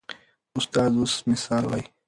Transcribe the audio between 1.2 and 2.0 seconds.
مثال وایي.